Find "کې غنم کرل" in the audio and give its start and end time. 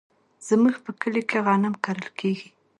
1.29-2.07